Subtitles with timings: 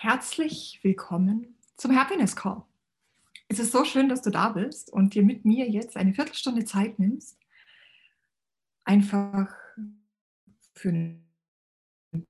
[0.00, 2.62] Herzlich willkommen zum Happiness Call.
[3.48, 6.64] Es ist so schön, dass du da bist und dir mit mir jetzt eine Viertelstunde
[6.64, 7.36] Zeit nimmst,
[8.84, 9.52] einfach
[10.72, 11.26] für einen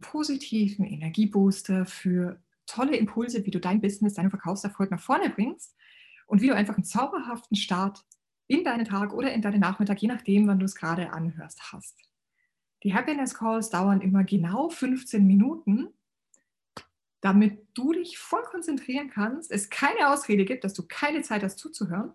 [0.01, 5.77] positiven Energiebooster, für tolle Impulse, wie du dein Business, deinen Verkaufserfolg nach vorne bringst
[6.27, 8.03] und wie du einfach einen zauberhaften Start
[8.47, 11.99] in deinen Tag oder in deinen Nachmittag, je nachdem, wann du es gerade anhörst, hast.
[12.83, 15.89] Die Happiness Calls dauern immer genau 15 Minuten,
[17.21, 21.59] damit du dich voll konzentrieren kannst, es keine Ausrede gibt, dass du keine Zeit hast
[21.59, 22.13] zuzuhören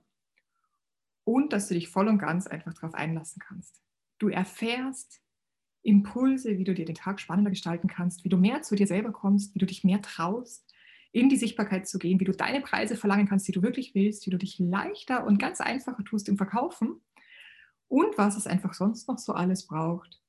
[1.26, 3.82] und dass du dich voll und ganz einfach darauf einlassen kannst.
[4.20, 5.22] Du erfährst
[5.82, 9.12] Impulse, wie du dir den Tag spannender gestalten kannst, wie du mehr zu dir selber
[9.12, 10.74] kommst, wie du dich mehr traust,
[11.12, 14.26] in die Sichtbarkeit zu gehen, wie du deine Preise verlangen kannst, die du wirklich willst,
[14.26, 17.02] wie du dich leichter und ganz einfacher tust im Verkaufen
[17.88, 20.22] und was es einfach sonst noch so alles braucht,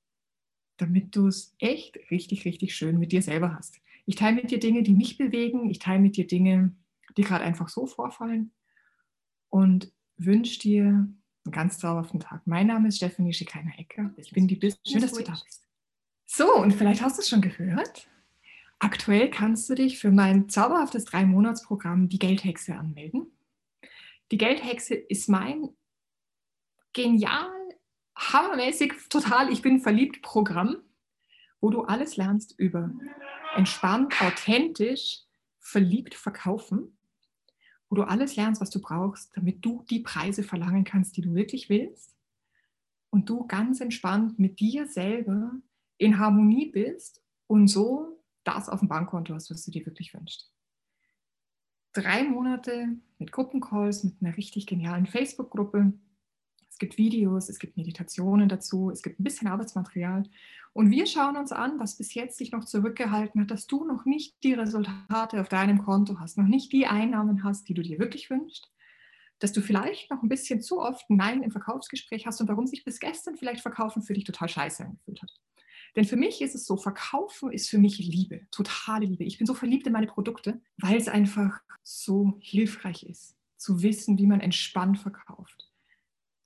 [0.77, 3.81] damit du es echt richtig, richtig schön mit dir selber hast.
[4.07, 5.71] Ich teile mit dir Dinge, die mich bewegen.
[5.71, 6.75] Ich teile mit dir Dinge,
[7.17, 8.53] die gerade einfach so vorfallen.
[9.49, 12.47] Und wünsche dir einen ganz zauberhaften Tag.
[12.47, 14.13] Mein Name ist Stephanie Schikainer-Ecker.
[14.17, 14.81] Ich bin die Business.
[14.87, 15.63] Schön, dass du da bist.
[16.27, 18.09] So, und vielleicht hast du es schon gehört.
[18.79, 23.31] Aktuell kannst du dich für mein zauberhaftes Drei-Monats-Programm Die Geldhexe anmelden.
[24.31, 25.69] Die Geldhexe ist mein
[26.93, 27.51] genial,
[28.17, 30.77] hammermäßig, total, ich bin verliebt Programm,
[31.61, 32.91] wo du alles lernst über
[33.57, 35.23] entspannt, authentisch,
[35.59, 36.97] verliebt verkaufen,
[37.89, 41.35] wo du alles lernst, was du brauchst, damit du die Preise verlangen kannst, die du
[41.35, 42.15] wirklich willst
[43.11, 45.53] und du ganz entspannt mit dir selber
[45.99, 50.51] in Harmonie bist und so das auf dem Bankkonto hast, was du dir wirklich wünschst.
[51.93, 55.93] Drei Monate mit Gruppencalls, mit einer richtig genialen Facebook-Gruppe,
[56.75, 60.25] es gibt Videos, es gibt Meditationen dazu, es gibt ein bisschen Arbeitsmaterial.
[60.73, 64.05] Und wir schauen uns an, was bis jetzt dich noch zurückgehalten hat, dass du noch
[64.07, 68.01] nicht die Resultate auf deinem Konto hast, noch nicht die Einnahmen hast, die du dir
[68.01, 68.73] wirklich wünschst,
[69.39, 72.83] dass du vielleicht noch ein bisschen zu oft Nein im Verkaufsgespräch hast und warum sich
[72.83, 75.31] bis gestern vielleicht Verkaufen für dich total scheiße angefühlt hat.
[75.95, 79.23] Denn für mich ist es so, Verkaufen ist für mich Liebe, totale Liebe.
[79.23, 84.19] Ich bin so verliebt in meine Produkte, weil es einfach so hilfreich ist, zu wissen,
[84.19, 85.71] wie man entspannt verkauft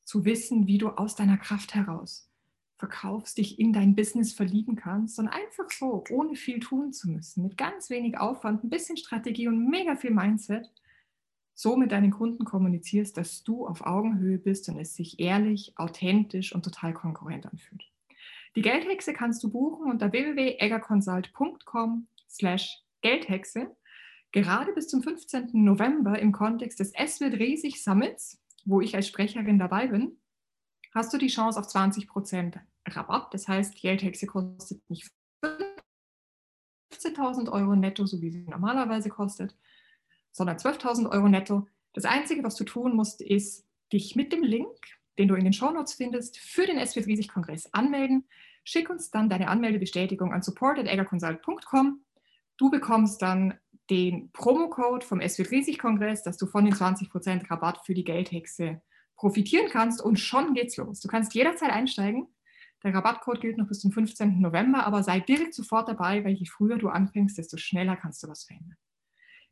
[0.09, 2.31] zu wissen, wie du aus deiner Kraft heraus
[2.77, 7.43] verkaufst, dich in dein Business verlieben kannst und einfach so, ohne viel tun zu müssen,
[7.43, 10.73] mit ganz wenig Aufwand, ein bisschen Strategie und mega viel Mindset,
[11.53, 16.55] so mit deinen Kunden kommunizierst, dass du auf Augenhöhe bist und es sich ehrlich, authentisch
[16.55, 17.85] und total konkurrent anfühlt.
[18.57, 23.77] Die Geldhexe kannst du buchen unter www.eggerconsult.com slash Geldhexe.
[24.33, 25.51] Gerade bis zum 15.
[25.53, 30.19] November im Kontext des Es wird riesig Summits wo ich als Sprecherin dabei bin,
[30.95, 33.33] hast du die Chance auf 20% Rabatt.
[33.33, 35.11] Das heißt, die Geldhexe kostet nicht
[36.93, 39.57] 15.000 Euro netto, so wie sie normalerweise kostet,
[40.33, 41.67] sondern 12.000 Euro netto.
[41.95, 44.77] Das Einzige, was du tun musst, ist, dich mit dem Link,
[45.19, 48.29] den du in den Shownotes findest, für den SW Kongress anmelden.
[48.65, 52.05] Schick uns dann deine Anmeldebestätigung an support.eggerconsult.com.
[52.59, 53.59] Du bekommst dann
[53.91, 58.83] den Promocode vom SW Riesig Kongress, dass du von den 20% Rabatt für die Geldhexe
[59.17, 61.01] profitieren kannst und schon geht's los.
[61.01, 62.29] Du kannst jederzeit einsteigen.
[62.85, 64.41] Der Rabattcode gilt noch bis zum 15.
[64.41, 68.29] November, aber sei direkt sofort dabei, weil je früher du anfängst, desto schneller kannst du
[68.29, 68.77] was verändern.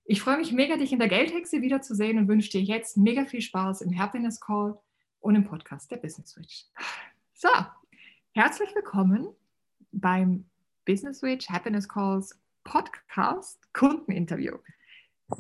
[0.05, 3.41] Ich freue mich mega, dich in der Geldhexe wiederzusehen und wünsche dir jetzt mega viel
[3.41, 4.79] Spaß im Happiness Call
[5.19, 6.67] und im Podcast der Business Switch.
[7.35, 7.49] So,
[8.33, 9.29] herzlich willkommen
[9.91, 10.49] beim
[10.85, 14.59] Business Switch Happiness Calls Podcast Kundeninterview.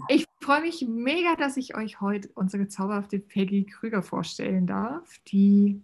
[0.08, 5.82] Ich freue mich mega, dass ich euch heute unsere zauberhafte Peggy Krüger vorstellen darf, die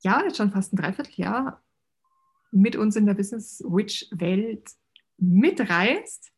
[0.00, 1.62] ja jetzt schon fast ein Dreivierteljahr
[2.52, 4.70] mit uns in der Business Witch Welt
[5.18, 6.32] mitreist.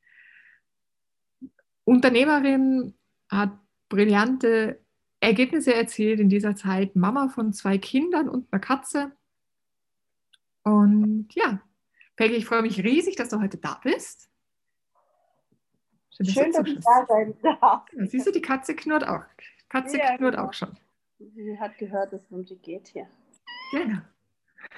[1.84, 2.94] Unternehmerin
[3.30, 3.56] hat
[3.88, 4.80] brillante
[5.20, 9.12] Ergebnisse erzielt in dieser Zeit, Mama von zwei Kindern und einer Katze.
[10.64, 11.62] Und ja,
[12.18, 14.28] Peggy, ich freue mich riesig, dass du heute da bist.
[16.10, 17.86] Schön, dass, Schön, dass ich da sein darf.
[17.92, 19.22] Ja, siehst du, die Katze knurrt auch.
[19.68, 20.48] Katze ja, knurrt genau.
[20.48, 20.76] auch schon.
[21.20, 23.06] Sie hat gehört, dass es um sie geht hier.
[23.70, 24.00] Genau.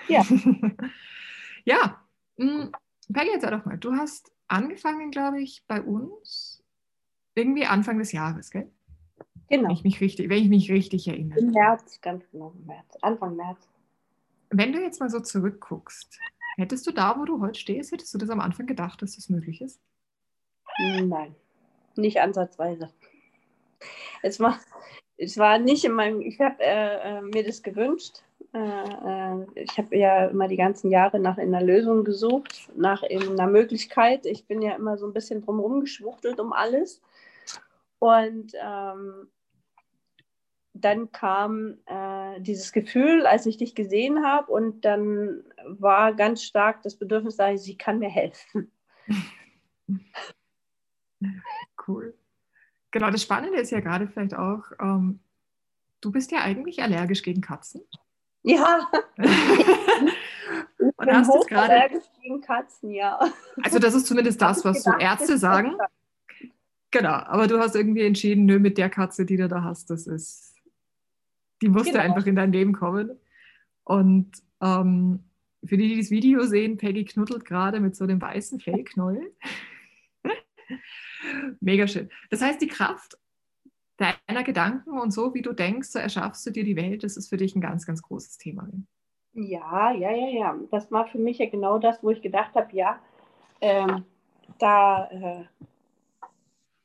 [0.09, 0.23] Ja.
[1.65, 2.03] ja.
[2.37, 2.73] Hm,
[3.11, 3.79] Peggy, erzähl doch mal.
[3.79, 6.63] Du hast angefangen, glaube ich, bei uns
[7.35, 8.71] irgendwie Anfang des Jahres, gell?
[9.49, 9.69] Genau.
[9.69, 11.39] Wenn ich mich richtig, wenn ich mich richtig erinnere.
[11.39, 12.99] Im März, ganz genau, im März.
[13.01, 13.67] Anfang März.
[14.51, 16.19] Wenn du jetzt mal so zurückguckst,
[16.61, 19.31] Hättest du da, wo du heute stehst, hättest du das am Anfang gedacht, dass das
[19.31, 19.81] möglich ist?
[20.79, 21.35] Nein,
[21.97, 22.91] nicht ansatzweise.
[24.23, 24.61] Es war,
[25.17, 28.23] es war nicht in meinem, ich habe äh, äh, mir das gewünscht
[28.53, 33.47] Äh, äh, ich habe ja immer die ganzen Jahre nach einer Lösung gesucht, nach einer
[33.47, 34.27] Möglichkeit.
[34.27, 37.01] Ich bin ja immer so ein bisschen drumherum geschwuchtelt um alles.
[38.01, 39.29] Und ähm,
[40.81, 46.83] dann kam äh, dieses Gefühl, als ich dich gesehen habe, und dann war ganz stark
[46.83, 48.71] das Bedürfnis da, sie kann mir helfen.
[51.87, 52.15] Cool.
[52.93, 55.21] Genau, das Spannende ist ja gerade vielleicht auch, ähm,
[56.01, 57.83] du bist ja eigentlich allergisch gegen Katzen.
[58.43, 58.89] Ja.
[59.17, 63.19] und bin hast gerade allergisch gegen Katzen, ja.
[63.63, 65.77] Also das ist zumindest das, was so Ärzte sagen.
[66.91, 70.09] Genau, aber du hast irgendwie entschieden, nö, mit der Katze, die du da hast, das
[70.09, 70.50] ist,
[71.63, 72.05] die musste genau.
[72.05, 73.19] einfach in dein Leben kommen.
[73.85, 74.31] Und
[74.61, 75.25] ähm,
[75.65, 79.33] für die, die das Video sehen, Peggy knuddelt gerade mit so einem weißen Fellknäuel.
[81.61, 82.09] Mega schön.
[82.31, 83.19] Das heißt, die Kraft
[83.97, 87.29] deiner Gedanken und so, wie du denkst, so erschaffst du dir die Welt, das ist
[87.29, 88.67] für dich ein ganz, ganz großes Thema.
[89.35, 90.59] Ja, ja, ja, ja.
[90.71, 92.99] Das war für mich ja genau das, wo ich gedacht habe, ja,
[93.61, 94.05] ähm,
[94.59, 95.45] da, äh,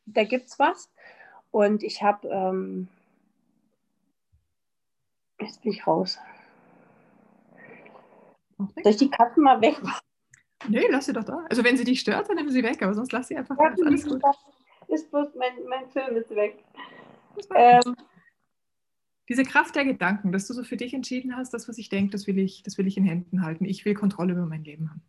[0.05, 0.91] da gibt es was.
[1.51, 2.89] Und ich habe, ähm,
[5.39, 6.17] jetzt bin ich raus.
[8.57, 10.01] Soll ich die Katzen mal wegmachen?
[10.67, 11.45] Nee, lass sie doch da.
[11.49, 13.69] Also wenn sie dich stört, dann nimm sie weg, aber sonst lass sie einfach ja,
[13.69, 13.85] da.
[13.85, 14.21] Alles gut.
[14.87, 16.63] Ist bloß mein, mein Film ist weg.
[17.53, 17.95] Ähm,
[19.27, 22.11] Diese Kraft der Gedanken, dass du so für dich entschieden hast, das, was ich denke,
[22.11, 23.65] das will ich, das will ich in Händen halten.
[23.65, 25.01] Ich will Kontrolle über mein Leben haben.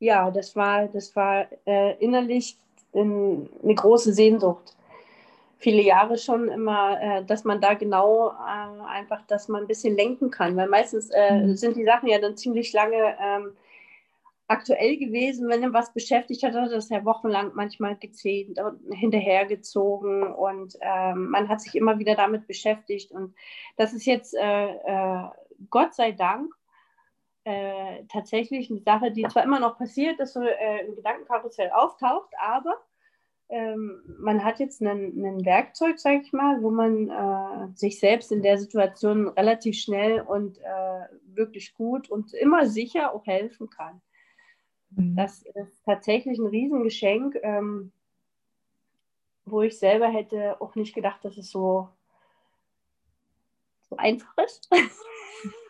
[0.00, 2.56] Ja, das war, das war äh, innerlich
[2.92, 4.76] in, eine große Sehnsucht.
[5.60, 9.96] Viele Jahre schon immer, äh, dass man da genau äh, einfach, dass man ein bisschen
[9.96, 11.56] lenken kann, weil meistens äh, mhm.
[11.56, 13.52] sind die Sachen ja dann ziemlich lange ähm,
[14.48, 18.80] aktuell gewesen, wenn er was beschäftigt hat, hat er das ja wochenlang manchmal gezählt und
[18.92, 20.22] hinterhergezogen.
[20.32, 23.12] Und ähm, man hat sich immer wieder damit beschäftigt.
[23.12, 23.34] Und
[23.76, 25.24] das ist jetzt äh, äh,
[25.70, 26.52] Gott sei Dank
[27.44, 32.76] äh, tatsächlich eine Sache, die zwar immer noch passiert, dass so ein Gedankenkarussell auftaucht, aber
[33.50, 38.42] ähm, man hat jetzt ein Werkzeug, sage ich mal, wo man äh, sich selbst in
[38.42, 44.02] der Situation relativ schnell und äh, wirklich gut und immer sicher auch helfen kann.
[44.90, 45.16] Mhm.
[45.16, 47.92] Das ist tatsächlich ein Riesengeschenk, ähm,
[49.46, 51.88] wo ich selber hätte auch nicht gedacht, dass es so,
[53.88, 54.68] so einfach ist.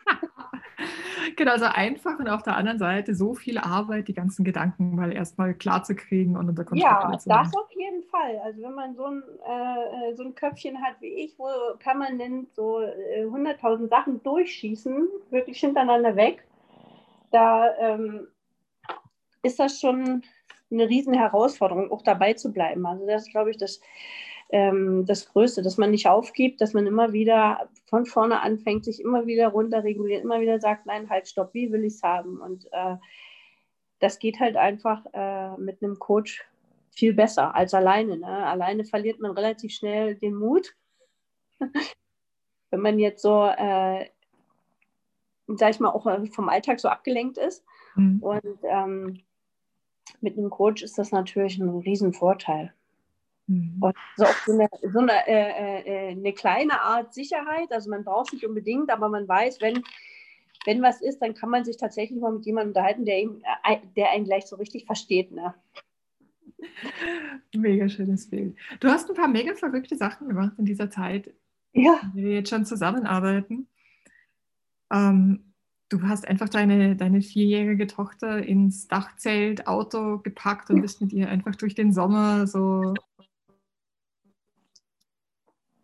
[1.35, 5.11] genau, so einfach und auf der anderen Seite so viel Arbeit, die ganzen Gedanken mal
[5.11, 7.29] erstmal klar zu kriegen und unter Kontrolle ja, zu haben.
[7.29, 8.39] Ja, das auf jeden Fall.
[8.43, 11.47] Also wenn man so ein, äh, so ein Köpfchen hat wie ich, wo
[11.79, 16.45] permanent so äh, 100.000 Sachen durchschießen, wirklich hintereinander weg,
[17.31, 18.27] da ähm,
[19.43, 20.23] ist das schon
[20.71, 22.85] eine riesen Herausforderung, auch dabei zu bleiben.
[22.85, 23.81] Also das ist, glaube ich, das,
[24.49, 28.99] ähm, das Größte, dass man nicht aufgibt, dass man immer wieder von vorne anfängt, sich
[28.99, 32.41] immer wieder runterreguliert, immer wieder sagt, nein, halt, stopp, wie will ich es haben?
[32.41, 32.95] Und äh,
[33.99, 36.43] das geht halt einfach äh, mit einem Coach
[36.89, 38.17] viel besser als alleine.
[38.17, 38.27] Ne?
[38.27, 40.75] Alleine verliert man relativ schnell den Mut.
[42.71, 44.09] Wenn man jetzt so, äh,
[45.47, 47.63] sag ich mal, auch äh, vom Alltag so abgelenkt ist.
[47.95, 48.19] Mhm.
[48.21, 49.21] Und ähm,
[50.21, 52.73] mit einem Coach ist das natürlich ein Riesenvorteil.
[53.49, 53.77] Mhm.
[53.79, 57.71] Und so auch so eine, so eine, äh, äh, eine kleine Art Sicherheit.
[57.71, 59.83] Also man braucht es nicht unbedingt, aber man weiß, wenn,
[60.65, 63.77] wenn was ist, dann kann man sich tatsächlich mal mit jemandem unterhalten, der, ihm, äh,
[63.95, 65.31] der einen gleich so richtig versteht.
[65.31, 65.55] Ne?
[67.55, 68.55] Mega schönes Bild.
[68.79, 71.33] Du hast ein paar mega verrückte Sachen gemacht in dieser Zeit,
[71.73, 71.99] ja.
[72.13, 73.67] in wir jetzt schon zusammenarbeiten.
[74.93, 75.53] Ähm,
[75.89, 81.29] du hast einfach deine, deine vierjährige Tochter ins Dachzelt, Auto gepackt und bist mit ihr
[81.29, 82.93] einfach durch den Sommer so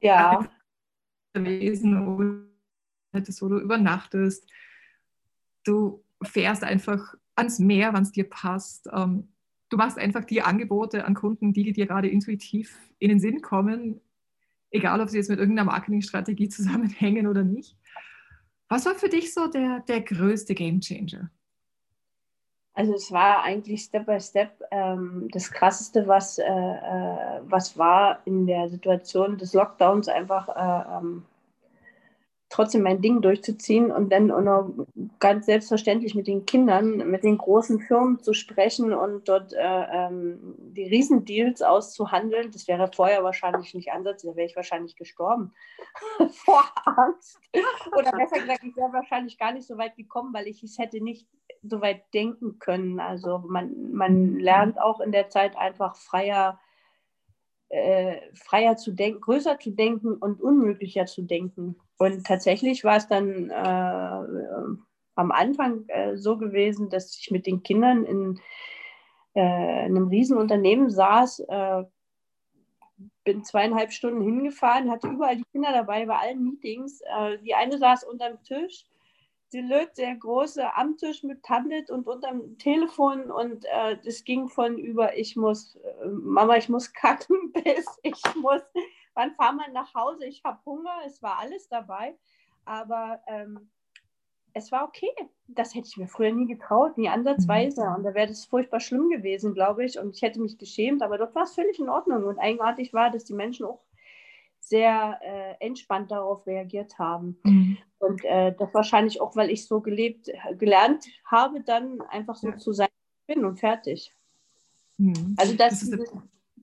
[0.06, 0.48] ja.
[1.34, 4.48] gewesen, wo du übernachtest.
[5.64, 8.88] Du fährst einfach ans Meer, wann es dir passt.
[8.94, 9.30] Ähm,
[9.70, 14.02] du machst einfach die Angebote an Kunden, die dir gerade intuitiv in den Sinn kommen,
[14.72, 17.78] egal ob sie jetzt mit irgendeiner Marketingstrategie zusammenhängen oder nicht.
[18.68, 21.30] Was war für dich so der, der größte Gamechanger?
[22.75, 28.20] Also es war eigentlich Step by Step ähm, das Krasseste, was, äh, äh, was war
[28.25, 31.25] in der Situation des Lockdowns einfach äh, ähm,
[32.56, 34.72] trotzdem mein Ding durchzuziehen und dann auch noch
[35.20, 40.56] ganz selbstverständlich mit den Kindern, mit den großen Firmen zu sprechen und dort äh, ähm,
[40.58, 42.52] die Riesendeals auszuhandeln.
[42.52, 45.54] Das wäre vorher wahrscheinlich nicht Ansatz, da wäre ich wahrscheinlich gestorben
[46.32, 47.42] vor Angst.
[47.92, 51.04] Oder besser gesagt, ich wäre wahrscheinlich gar nicht so weit gekommen, weil ich es hätte
[51.04, 51.28] nicht
[51.62, 53.02] so weit denken können.
[53.02, 56.58] Also man, man lernt auch in der Zeit einfach freier,
[57.69, 61.75] äh, freier zu denken, größer zu denken und unmöglicher zu denken.
[61.98, 64.81] und tatsächlich war es dann äh,
[65.15, 68.39] am Anfang äh, so gewesen, dass ich mit den Kindern in,
[69.36, 71.84] äh, in einem Riesenunternehmen saß, äh,
[73.24, 77.01] bin zweieinhalb Stunden hingefahren, hatte überall die Kinder dabei bei allen Meetings.
[77.01, 78.86] Äh, die eine saß unterm Tisch,
[79.56, 84.50] die löt sehr große am Tisch mit Tablet und unterm Telefon und äh, das ging
[84.50, 88.62] von über ich muss, äh, Mama, ich muss kacken, bis ich muss,
[89.14, 92.18] wann fahren wir nach Hause, ich habe Hunger, es war alles dabei.
[92.66, 93.70] Aber ähm,
[94.54, 95.10] es war okay.
[95.48, 97.86] Das hätte ich mir früher nie getraut, nie ansatzweise.
[97.86, 97.96] Mhm.
[97.96, 100.00] Und da wäre das furchtbar schlimm gewesen, glaube ich.
[100.00, 102.26] Und ich hätte mich geschämt, aber dort war es völlig in Ordnung.
[102.26, 103.82] Und eigenartig war, dass die Menschen auch
[104.65, 107.38] sehr äh, entspannt darauf reagiert haben.
[107.43, 107.77] Mhm.
[108.00, 112.57] Und äh, das wahrscheinlich auch, weil ich so gelebt, gelernt habe, dann einfach so ja.
[112.57, 112.89] zu sein
[113.27, 114.12] bin und fertig.
[114.98, 115.36] Mhm.
[115.38, 116.13] Also das, das ist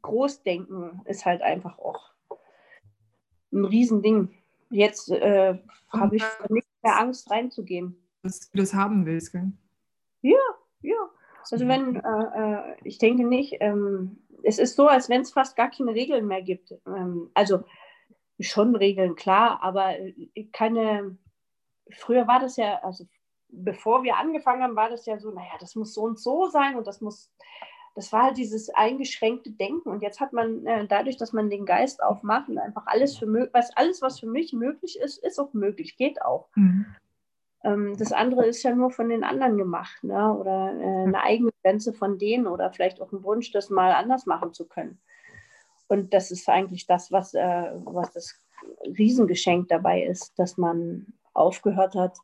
[0.02, 2.10] Großdenken ist halt einfach auch
[3.52, 4.34] ein Riesending.
[4.70, 5.58] Jetzt äh,
[5.90, 7.96] habe ich nicht mehr Angst reinzugehen.
[8.22, 9.52] Dass du das haben willst, gell?
[10.22, 10.38] Ja,
[10.80, 10.96] ja.
[11.50, 15.56] Also wenn, äh, äh, ich denke nicht, ähm, es ist so, als wenn es fast
[15.56, 16.74] gar keine Regeln mehr gibt.
[16.86, 17.62] Ähm, also
[18.40, 21.16] schon Regeln, klar, aber äh, keine,
[21.90, 23.04] früher war das ja, also
[23.48, 26.76] bevor wir angefangen haben, war das ja so, naja, das muss so und so sein
[26.76, 27.30] und das muss
[27.94, 29.90] das war halt dieses eingeschränkte Denken.
[29.90, 33.26] Und jetzt hat man äh, dadurch, dass man den Geist aufmacht und einfach alles für
[33.52, 36.48] was alles, was für mich möglich ist, ist auch möglich, geht auch.
[36.54, 36.86] Mhm.
[37.64, 40.34] Ähm, das andere ist ja nur von den anderen gemacht, ne?
[40.34, 44.26] oder äh, eine eigene Grenze von denen oder vielleicht auch ein Wunsch, das mal anders
[44.26, 44.98] machen zu können.
[45.92, 48.34] Und das ist eigentlich das, was, äh, was das
[48.84, 52.16] Riesengeschenk dabei ist, dass man aufgehört hat,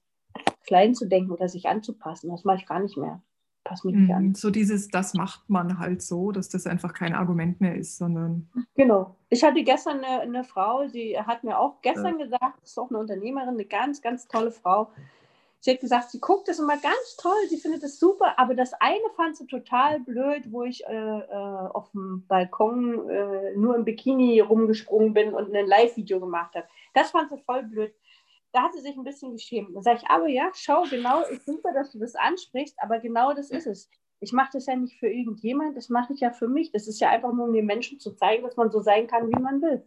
[0.67, 2.31] klein zu denken oder sich anzupassen.
[2.31, 3.23] Das mache ich gar nicht mehr
[3.69, 4.29] pass mich nicht an.
[4.29, 7.99] Mhm, so dieses, das macht man halt so, dass das einfach kein Argument mehr ist,
[7.99, 8.49] sondern.
[8.75, 9.17] Genau.
[9.29, 12.25] Ich hatte gestern eine, eine Frau, sie hat mir auch gestern ja.
[12.25, 14.91] gesagt, das ist auch eine Unternehmerin, eine ganz, ganz tolle Frau.
[15.61, 18.73] Sie hat gesagt, sie guckt das immer ganz toll, sie findet es super, aber das
[18.75, 23.85] eine fand sie total blöd, wo ich äh, äh, auf dem Balkon äh, nur im
[23.85, 26.69] Bikini rumgesprungen bin und ein Live-Video gemacht habe.
[26.95, 27.93] Das fand sie voll blöd
[28.53, 29.75] da hat sie sich ein bisschen geschämt.
[29.75, 33.35] Da sage ich, aber ja, schau, genau, ich super, dass du das ansprichst, aber genau
[33.35, 33.91] das ist es.
[34.21, 36.73] Ich mache das ja nicht für irgendjemand, das mache ich ja für mich.
[36.73, 39.29] Das ist ja einfach nur, um den Menschen zu zeigen, dass man so sein kann,
[39.29, 39.87] wie man will.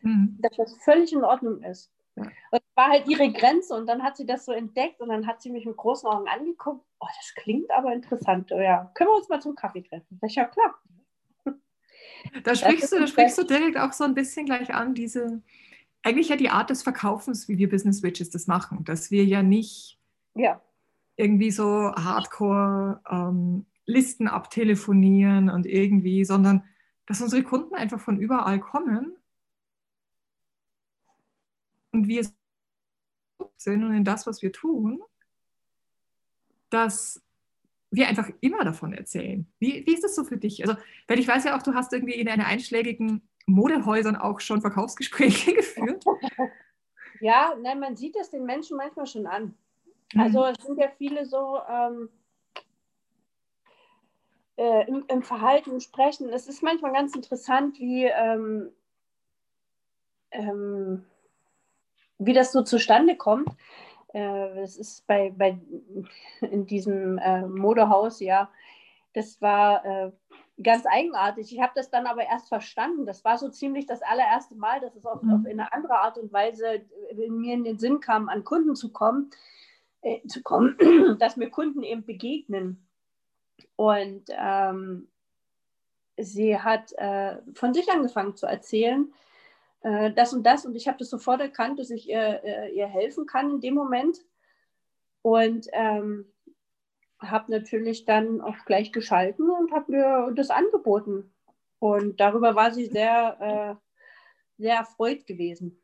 [0.00, 0.38] Mhm.
[0.40, 1.92] Dass das völlig in Ordnung ist.
[2.16, 5.42] Und war halt ihre Grenze und dann hat sie das so entdeckt und dann hat
[5.42, 6.86] sie mich mit großen Augen angeguckt.
[7.00, 8.52] Oh, das klingt aber interessant.
[8.52, 10.16] Oh, ja, können wir uns mal zum Kaffee treffen?
[10.20, 10.78] Sag ich, ja, klar.
[12.44, 15.42] Da sprichst, du, da sprichst du direkt auch so ein bisschen gleich an, diese,
[16.02, 19.42] eigentlich ja die Art des Verkaufens, wie wir Business Witches das machen, dass wir ja
[19.42, 19.98] nicht
[20.34, 20.60] ja.
[21.16, 26.64] irgendwie so hardcore ähm, Listen abtelefonieren und irgendwie, sondern
[27.06, 29.16] dass unsere Kunden einfach von überall kommen
[31.92, 32.24] und wir
[33.60, 35.02] sind und in das, was wir tun,
[36.70, 37.22] dass
[37.90, 39.46] wir einfach immer davon erzählen.
[39.58, 40.66] Wie, wie ist das so für dich?
[40.66, 44.60] Also, weil ich weiß ja auch, du hast irgendwie in einer einschlägigen Modehäusern auch schon
[44.60, 46.04] Verkaufsgespräche geführt?
[47.20, 49.54] Ja, nein, man sieht es den Menschen manchmal schon an.
[50.12, 50.20] Mhm.
[50.20, 52.08] Also es sind ja viele so ähm,
[54.56, 56.28] äh, im, im, Verhalten, im Sprechen.
[56.28, 58.70] Es ist manchmal ganz interessant, wie, ähm,
[60.30, 61.04] ähm,
[62.18, 63.48] wie das so zustande kommt.
[64.12, 65.58] Äh, das ist bei, bei
[66.40, 68.50] in diesem äh, Modehaus, ja,
[69.14, 70.12] das war äh,
[70.62, 71.52] ganz eigenartig.
[71.52, 73.06] Ich habe das dann aber erst verstanden.
[73.06, 75.34] Das war so ziemlich das allererste Mal, dass es auf, mhm.
[75.34, 78.92] auf eine andere Art und Weise in mir in den Sinn kam, an Kunden zu
[78.92, 79.30] kommen,
[80.02, 80.76] äh, zu kommen,
[81.18, 82.86] dass mir Kunden eben begegnen.
[83.76, 85.08] Und ähm,
[86.16, 89.12] sie hat äh, von sich angefangen zu erzählen,
[89.82, 90.64] äh, das und das.
[90.64, 93.74] Und ich habe das sofort erkannt, dass ich ihr, äh, ihr helfen kann in dem
[93.74, 94.18] Moment.
[95.22, 96.26] Und ähm,
[97.20, 101.32] habe natürlich dann auch gleich geschalten und habe mir das angeboten.
[101.80, 105.80] Und darüber war sie sehr, äh, sehr erfreut gewesen.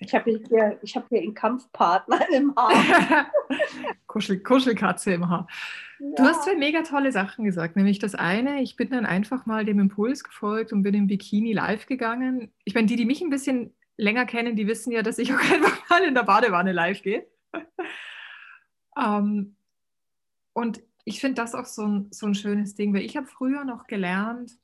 [0.00, 3.30] Ich habe hier, hab hier einen Kampfpartner im Haar.
[4.06, 5.46] Kuschel, Kuschelkatze im Haar.
[5.98, 6.14] Ja.
[6.16, 7.76] Du hast zwei mega tolle Sachen gesagt.
[7.76, 11.52] Nämlich das eine, ich bin dann einfach mal dem Impuls gefolgt und bin im Bikini
[11.52, 12.52] live gegangen.
[12.64, 15.40] Ich meine, die, die mich ein bisschen länger kennen, die wissen ja, dass ich auch
[15.40, 17.26] einfach mal in der Badewanne live gehe.
[18.98, 19.56] ähm,
[20.52, 23.64] und ich finde das auch so ein, so ein schönes Ding, weil ich habe früher
[23.64, 24.56] noch gelernt,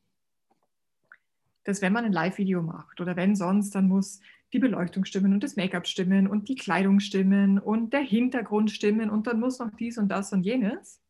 [1.64, 4.20] dass wenn man ein Live-Video macht oder wenn sonst, dann muss
[4.52, 9.10] die Beleuchtung stimmen und das Make-up stimmen und die Kleidung stimmen und der Hintergrund stimmen
[9.10, 11.00] und dann muss noch dies und das und jenes.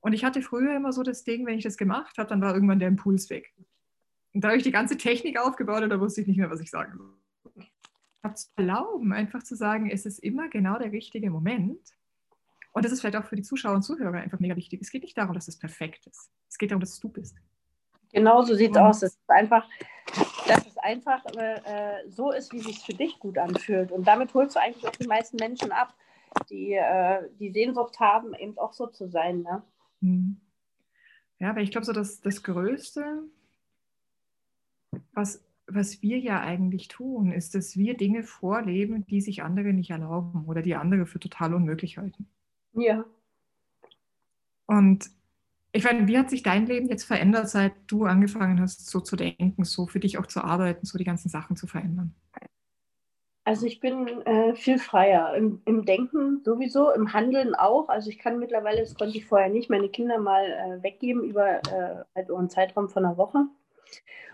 [0.00, 2.54] Und ich hatte früher immer so das Ding, wenn ich das gemacht habe, dann war
[2.54, 3.52] irgendwann der Impuls weg.
[4.34, 6.60] Und da habe ich die ganze Technik aufgebaut und da wusste ich nicht mehr, was
[6.60, 8.34] ich sagen soll.
[8.34, 11.80] zu erlauben, einfach zu sagen, es ist immer genau der richtige Moment.
[12.72, 14.80] Und das ist vielleicht auch für die Zuschauer und Zuhörer einfach mega wichtig.
[14.80, 16.30] Es geht nicht darum, dass es perfekt ist.
[16.48, 17.36] Es geht darum, dass du bist.
[18.12, 19.02] Genau so sieht es aus.
[19.02, 19.68] Es ist einfach,
[20.52, 23.90] dass es einfach äh, so ist, wie es sich für dich gut anfühlt.
[23.90, 25.94] Und damit holst du eigentlich auch die meisten Menschen ab,
[26.50, 29.42] die äh, die Sehnsucht haben, eben auch so zu sein.
[29.42, 29.62] Ne?
[30.00, 30.40] Mhm.
[31.38, 33.22] Ja, weil ich glaube, so das, das Größte,
[35.12, 39.90] was, was wir ja eigentlich tun, ist, dass wir Dinge vorleben, die sich andere nicht
[39.90, 42.28] erlauben oder die andere für total unmöglich halten.
[42.74, 43.04] Ja.
[44.66, 45.10] Und
[45.72, 49.16] ich meine, wie hat sich dein Leben jetzt verändert, seit du angefangen hast, so zu
[49.16, 52.14] denken, so für dich auch zu arbeiten, so die ganzen Sachen zu verändern?
[53.44, 57.88] Also ich bin äh, viel freier Im, im, Denken sowieso, im Handeln auch.
[57.88, 61.56] Also ich kann mittlerweile, das konnte ich vorher nicht, meine Kinder mal äh, weggeben über
[61.56, 63.46] äh, halt einen Zeitraum von einer Woche.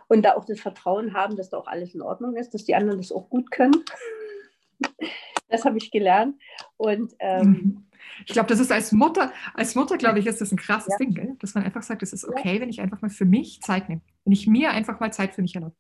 [0.09, 2.75] Und da auch das Vertrauen haben, dass da auch alles in Ordnung ist, dass die
[2.75, 3.85] anderen das auch gut können.
[5.49, 6.37] Das habe ich gelernt.
[6.77, 7.85] Und ähm, mhm.
[8.27, 10.97] Ich glaube, das ist als Mutter, als Mutter, glaube ich, ist das ein krasses ja.
[10.99, 11.37] Ding, gell?
[11.41, 12.61] dass man einfach sagt, es ist okay, ja.
[12.61, 14.01] wenn ich einfach mal für mich Zeit nehme.
[14.25, 15.75] Wenn ich mir einfach mal Zeit für mich erlaube.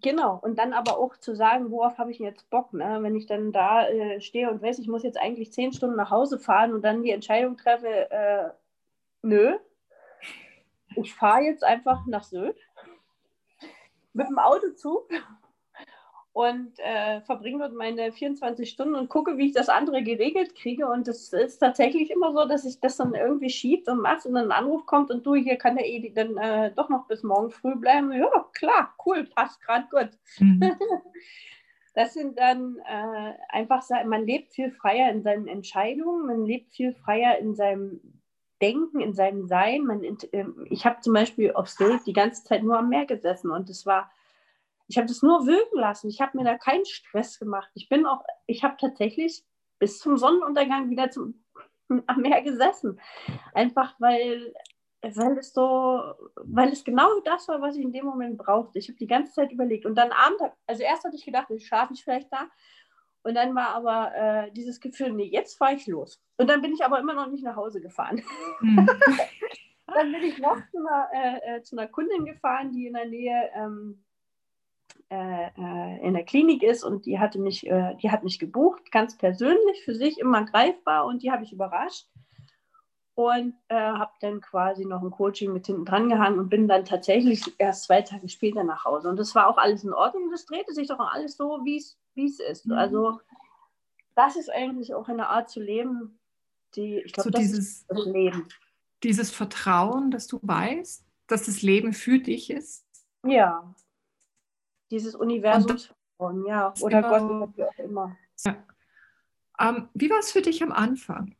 [0.00, 2.98] Genau, und dann aber auch zu sagen, worauf habe ich jetzt Bock, ne?
[3.02, 6.10] wenn ich dann da äh, stehe und weiß, ich muss jetzt eigentlich zehn Stunden nach
[6.10, 8.50] Hause fahren und dann die Entscheidung treffe, äh,
[9.20, 9.58] nö,
[10.96, 12.56] ich fahre jetzt einfach nach Sylt
[14.14, 15.10] mit dem Autozug
[16.32, 20.88] und äh, verbringe dort meine 24 Stunden und gucke, wie ich das andere geregelt kriege.
[20.88, 24.34] Und das ist tatsächlich immer so, dass ich das dann irgendwie schiebt und mache und
[24.34, 27.22] dann ein Anruf kommt und du, hier kann der Edi dann äh, doch noch bis
[27.22, 28.12] morgen früh bleiben.
[28.12, 30.18] Ja, klar, cool, passt gerade gut.
[30.38, 30.62] Mhm.
[31.94, 36.94] das sind dann äh, einfach, man lebt viel freier in seinen Entscheidungen, man lebt viel
[36.94, 38.00] freier in seinem
[38.62, 39.84] Denken, in seinem Sein.
[39.84, 43.50] Man, ähm, ich habe zum Beispiel auf Sylt die ganze Zeit nur am Meer gesessen
[43.50, 44.10] und es war
[44.88, 46.08] ich habe das nur wirken lassen.
[46.08, 47.70] Ich habe mir da keinen Stress gemacht.
[47.74, 49.44] Ich bin auch, ich habe tatsächlich
[49.78, 51.42] bis zum Sonnenuntergang wieder zum,
[52.06, 53.00] am Meer gesessen.
[53.54, 54.52] Einfach weil,
[55.02, 58.78] weil es so, weil es genau das war, was ich in dem Moment brauchte.
[58.78, 59.86] Ich habe die ganze Zeit überlegt.
[59.86, 62.48] Und dann abends, also erst hatte ich gedacht, ich schlafe ich vielleicht da.
[63.24, 66.20] Und dann war aber äh, dieses Gefühl, nee, jetzt fahre ich los.
[66.38, 68.22] Und dann bin ich aber immer noch nicht nach Hause gefahren.
[68.60, 68.86] Mhm.
[69.86, 73.06] dann bin ich noch zu einer, äh, äh, zu einer Kundin gefahren, die in der
[73.06, 74.11] Nähe ähm, äh, äh,
[75.10, 79.84] in der Klinik ist und die hatte mich, äh, die hat mich gebucht, ganz persönlich,
[79.84, 82.06] für sich immer greifbar und die habe ich überrascht
[83.14, 86.84] und äh, habe dann quasi noch ein Coaching mit hinten dran gehangen und bin dann
[86.84, 89.10] tatsächlich erst zwei Tage später nach Hause.
[89.10, 90.30] Und das war auch alles in Ordnung.
[90.30, 92.66] Das drehte sich doch alles so, wie es ist.
[92.66, 92.72] Mhm.
[92.72, 93.20] Also
[94.14, 96.18] das ist eigentlich auch eine Art zu leben,
[96.74, 98.48] die, ich glaube, so das dieses, ist das Leben.
[99.02, 102.86] Dieses Vertrauen, dass du weißt, dass das Leben für dich ist.
[103.24, 103.74] Ja,
[104.92, 105.76] dieses Universum,
[106.46, 108.16] ja, oder Gott, wie auch immer.
[108.44, 108.56] Ja.
[109.58, 111.34] Ähm, wie war es für dich am Anfang?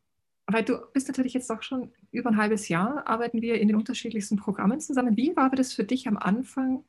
[0.46, 3.76] Weil du bist natürlich jetzt auch schon über ein halbes Jahr, arbeiten wir in den
[3.76, 5.16] unterschiedlichsten Programmen zusammen.
[5.16, 6.84] Wie war das für dich am Anfang?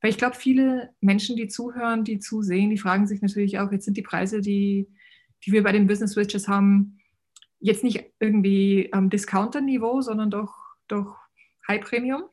[0.00, 3.84] Weil ich glaube, viele Menschen, die zuhören, die zusehen, die fragen sich natürlich auch, jetzt
[3.84, 4.88] sind die Preise, die,
[5.44, 6.98] die wir bei den Business Switches haben,
[7.60, 10.54] jetzt nicht irgendwie am Discounter-Niveau, sondern doch,
[10.88, 11.16] doch
[11.68, 12.24] High Premium.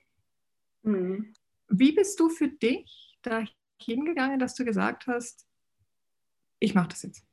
[0.84, 1.34] Mhm.
[1.70, 3.44] Wie bist du für dich da
[3.86, 5.48] hingegangen, dass du gesagt hast,
[6.60, 7.26] ich mache das jetzt?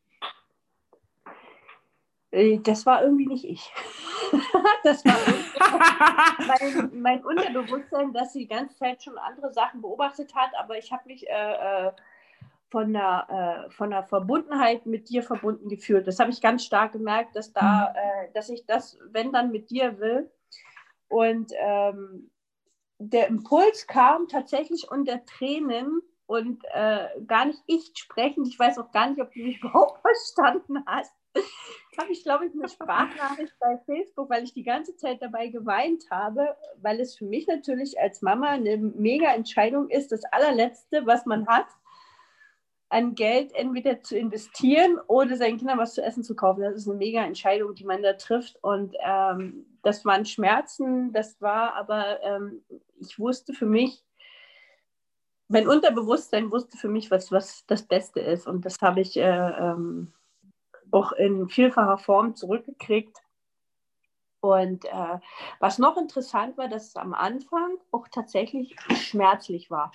[2.30, 3.72] Äh, das war irgendwie nicht ich.
[4.84, 5.16] das war
[6.46, 11.02] mein, mein, Unterbewusstsein, das die ganze Zeit schon andere Sachen beobachtet hat, aber ich habe
[11.06, 11.92] mich äh, äh,
[12.70, 16.06] von, der, äh, von der Verbundenheit mit dir verbunden gefühlt.
[16.06, 17.96] Das habe ich ganz stark gemerkt, dass, da, mhm.
[17.96, 20.30] äh, dass ich das, wenn dann mit dir will.
[21.08, 22.30] Und ähm,
[22.98, 28.46] der Impuls kam tatsächlich unter Tränen und äh, gar nicht ich sprechend.
[28.46, 31.12] Ich weiß auch gar nicht, ob du mich überhaupt verstanden hast.
[31.98, 36.04] habe ich, glaube ich, eine Sprachnachricht bei Facebook, weil ich die ganze Zeit dabei geweint
[36.08, 41.26] habe, weil es für mich natürlich als Mama eine mega Entscheidung ist, das allerletzte, was
[41.26, 41.66] man hat,
[42.90, 46.62] an Geld entweder zu investieren oder seinen Kindern was zu essen zu kaufen.
[46.62, 48.56] Das ist eine mega Entscheidung, die man da trifft.
[48.62, 52.62] Und ähm, das waren Schmerzen, das war aber, ähm,
[53.00, 54.04] ich wusste für mich,
[55.50, 58.46] mein Unterbewusstsein wusste für mich, was, was das Beste ist.
[58.46, 60.12] Und das habe ich äh, ähm,
[60.92, 63.18] auch in vielfacher Form zurückgekriegt.
[64.40, 65.18] Und äh,
[65.58, 69.90] was noch interessant war, dass es am Anfang auch tatsächlich schmerzlich war.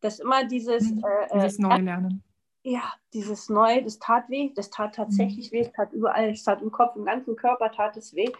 [0.00, 1.04] Dass immer dieses, mhm.
[1.04, 2.24] äh, dieses äh, Neulernen.
[2.62, 5.56] Ja, dieses Neue, das tat weh, das tat tatsächlich mhm.
[5.56, 8.32] weh, es tat überall, es tat im Kopf, im ganzen Körper tat es weh.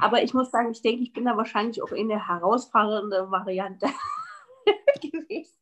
[0.00, 3.86] Aber ich muss sagen, ich denke, ich bin da wahrscheinlich auch in der herausfordernde Variante.
[5.00, 5.56] gewesen.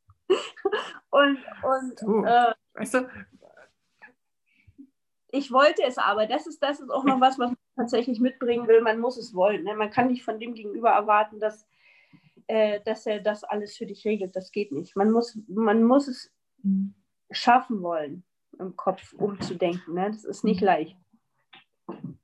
[1.10, 3.08] Und, und du, äh, Weißt du?
[5.32, 6.26] Ich wollte es aber.
[6.26, 8.80] Das ist, das ist auch noch was, was man tatsächlich mitbringen will.
[8.80, 9.64] Man muss es wollen.
[9.64, 9.74] Ne?
[9.74, 11.66] Man kann nicht von dem Gegenüber erwarten, dass,
[12.46, 14.34] äh, dass er das alles für dich regelt.
[14.34, 14.96] Das geht nicht.
[14.96, 16.32] Man muss, man muss es
[17.30, 18.24] schaffen wollen,
[18.58, 19.94] im Kopf umzudenken.
[19.94, 20.10] Ne?
[20.10, 20.66] Das ist nicht mhm.
[20.66, 20.96] leicht.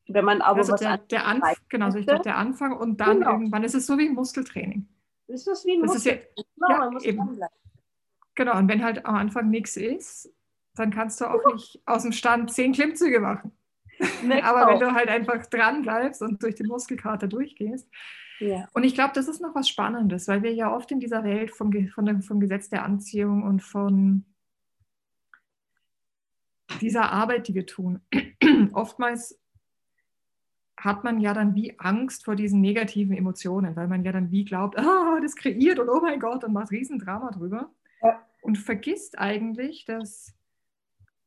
[0.09, 3.01] Wenn man aber also was der, der Anfang, genau, so ich glaube, der Anfang und
[3.01, 3.33] dann genau.
[3.33, 4.87] irgendwann ist es so wie ein Muskeltraining.
[5.29, 6.29] Ist das wie ein Muskeltraining?
[6.37, 7.41] Ja, genau, man muss eben.
[8.35, 10.33] Genau, und wenn halt am Anfang nichts ist,
[10.75, 13.53] dann kannst du auch nicht aus dem Stand zehn Klimmzüge machen.
[14.43, 17.89] Aber wenn du halt einfach dran bleibst und durch den Muskelkater durchgehst.
[18.39, 18.69] Ja.
[18.75, 21.51] Und ich glaube, das ist noch was Spannendes, weil wir ja oft in dieser Welt
[21.51, 24.27] vom, von vom Gesetz der Anziehung und von
[26.83, 28.01] dieser Arbeit, die wir tun,
[28.73, 29.41] oftmals
[30.77, 34.45] hat man ja dann wie Angst vor diesen negativen Emotionen, weil man ja dann wie
[34.45, 37.71] glaubt, ah, das kreiert und oh mein Gott und macht Riesendrama drüber.
[38.03, 38.23] Ja.
[38.43, 40.35] Und vergisst eigentlich, dass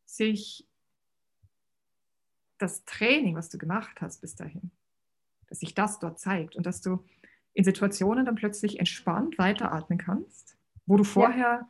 [0.05, 0.67] sich
[2.57, 4.71] das Training, was du gemacht hast bis dahin,
[5.47, 7.03] dass sich das dort zeigt und dass du
[7.53, 11.69] in Situationen dann plötzlich entspannt weiteratmen kannst, wo du vorher, ja.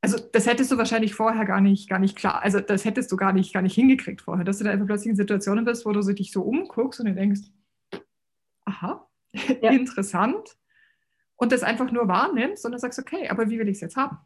[0.00, 3.16] Also das hättest du wahrscheinlich vorher gar nicht, gar nicht klar, also das hättest du
[3.16, 5.92] gar nicht, gar nicht hingekriegt vorher, dass du da einfach plötzlich in Situationen bist, wo
[5.92, 7.42] du dich so umguckst und du denkst,
[8.64, 9.70] aha, ja.
[9.70, 10.56] interessant,
[11.42, 13.96] und das einfach nur wahrnimmst und dann sagst, okay, aber wie will ich es jetzt
[13.96, 14.16] haben?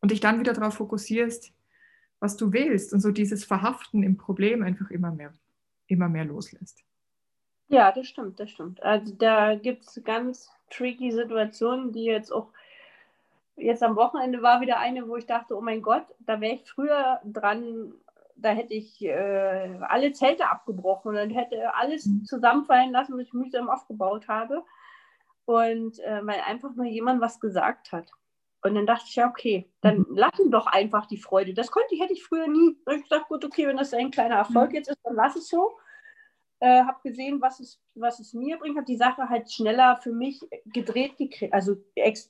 [0.00, 1.52] Und dich dann wieder darauf fokussierst,
[2.18, 5.32] was du willst und so dieses Verhaften im Problem einfach immer mehr,
[5.86, 6.82] immer mehr loslässt.
[7.68, 8.82] Ja, das stimmt, das stimmt.
[8.82, 12.52] Also da gibt es ganz tricky Situationen, die jetzt auch,
[13.58, 16.68] jetzt am Wochenende war wieder eine, wo ich dachte, oh mein Gott, da wäre ich
[16.68, 17.92] früher dran,
[18.36, 22.24] da hätte ich äh, alle Zelte abgebrochen und dann hätte alles mhm.
[22.24, 24.64] zusammenfallen lassen, was ich mühsam aufgebaut habe.
[25.44, 28.10] Und äh, weil einfach nur jemand was gesagt hat.
[28.62, 30.06] Und dann dachte ich, ja, okay, dann mhm.
[30.10, 31.54] lass ihn doch einfach die Freude.
[31.54, 32.76] Das konnte ich, hätte ich früher nie.
[32.90, 34.76] Ich dachte, gut, okay, wenn das ein kleiner Erfolg mhm.
[34.76, 35.78] jetzt ist, dann lass es so.
[36.60, 40.12] Äh, habe gesehen, was es, was es mir bringt, habe die Sache halt schneller für
[40.12, 41.76] mich gedreht gekriegt, also,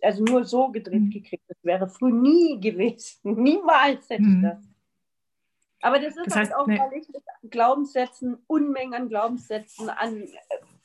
[0.02, 1.10] also nur so gedreht mhm.
[1.10, 1.44] gekriegt.
[1.48, 3.20] Das wäre früh nie gewesen.
[3.42, 4.44] Niemals hätte mhm.
[4.44, 4.64] ich das.
[5.80, 6.78] Aber das ist das halt heißt, auch, nee.
[6.78, 10.28] weil ich mit Glaubenssätzen, Unmengen an Glaubenssätzen, an äh,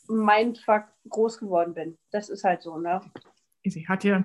[0.07, 1.97] Mindfuck groß geworden bin.
[2.11, 3.01] Das ist halt so, ne?
[3.63, 3.83] easy.
[3.83, 4.23] Hat ja,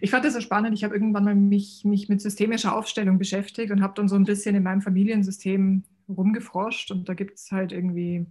[0.00, 0.74] ich fand das so spannend.
[0.74, 4.24] Ich habe irgendwann mal mich, mich mit systemischer Aufstellung beschäftigt und habe dann so ein
[4.24, 6.90] bisschen in meinem Familiensystem rumgefroscht.
[6.90, 8.26] Und da gibt es halt irgendwie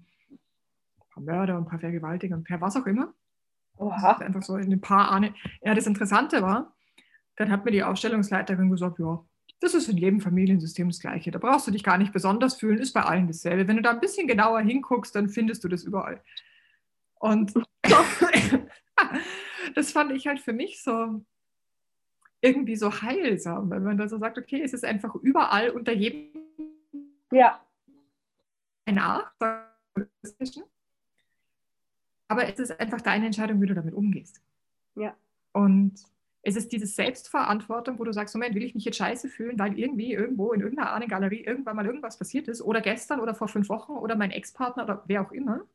[1.26, 3.14] paar Mörder und ein paar Vergewaltiger und ein paar was auch immer.
[3.78, 4.18] Oha.
[4.18, 5.34] Einfach so in ein paar Ahne.
[5.62, 6.76] Ja, das Interessante war,
[7.38, 9.24] dann hat mir die Aufstellungsleiterin gesagt, ja,
[9.60, 11.32] das ist in jedem Familiensystem das Gleiche.
[11.32, 13.68] Da brauchst du dich gar nicht besonders fühlen, ist bei allen dasselbe.
[13.68, 16.22] Wenn du da ein bisschen genauer hinguckst, dann findest du das überall.
[17.20, 17.54] Und
[19.76, 21.24] das fand ich halt für mich so
[22.42, 26.32] irgendwie so heilsam, wenn man da so sagt, okay, es ist einfach überall unter jedem
[27.32, 27.64] ja.
[28.86, 29.32] ein Art,
[32.32, 34.42] aber es ist einfach deine Entscheidung, wie du damit umgehst.
[34.96, 35.14] Ja.
[35.52, 35.96] Und
[36.44, 39.78] es ist diese Selbstverantwortung, wo du sagst, Moment, will ich mich jetzt scheiße fühlen, weil
[39.78, 43.68] irgendwie irgendwo in irgendeiner Ahnengalerie irgendwann mal irgendwas passiert ist oder gestern oder vor fünf
[43.68, 45.66] Wochen oder mein Ex-Partner oder wer auch immer.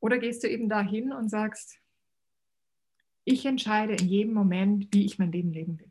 [0.00, 1.78] Oder gehst du eben dahin und sagst,
[3.24, 5.90] ich entscheide in jedem Moment, wie ich mein Leben leben will.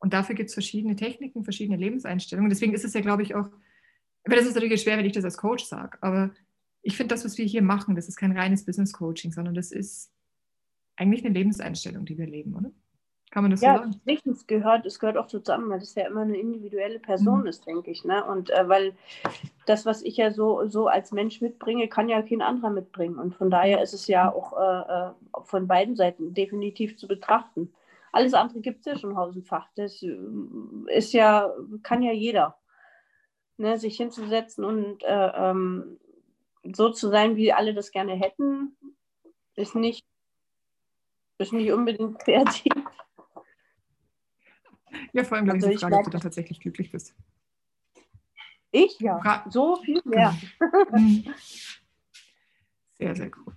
[0.00, 2.50] Und dafür gibt es verschiedene Techniken, verschiedene Lebenseinstellungen.
[2.50, 3.48] Deswegen ist es ja, glaube ich, auch,
[4.24, 6.30] aber das ist natürlich schwer, wenn ich das als Coach sage, aber
[6.86, 9.72] ich finde das, was wir hier machen, das ist kein reines Business Coaching, sondern das
[9.72, 10.12] ist
[10.94, 12.70] eigentlich eine Lebenseinstellung, die wir leben, oder?
[13.32, 14.00] Kann man das ja, so sagen?
[14.06, 17.46] Ja, es gehört, es gehört auch zusammen, weil das ja immer eine individuelle Person mhm.
[17.48, 18.04] ist, denke ich.
[18.04, 18.24] Ne?
[18.24, 18.94] Und äh, weil
[19.66, 23.18] das, was ich ja so, so als Mensch mitbringe, kann ja kein anderer mitbringen.
[23.18, 27.72] Und von daher ist es ja auch äh, äh von beiden Seiten definitiv zu betrachten.
[28.12, 29.68] Alles andere gibt es ja schon Haus und Fach.
[29.74, 30.16] Das äh,
[30.94, 32.56] ist ja, kann ja jeder.
[33.58, 33.76] Ne?
[33.76, 35.98] Sich hinzusetzen und äh, ähm,
[36.74, 38.76] so zu sein, wie alle das gerne hätten,
[39.54, 40.04] ist nicht,
[41.38, 42.72] ist nicht unbedingt kreativ.
[45.12, 47.14] Ja, vor allem, glaube also ich, die Frage, ob du dann tatsächlich glücklich bist.
[48.70, 50.36] Ich ja, Fra so viel mehr.
[52.98, 53.56] Sehr, sehr cool.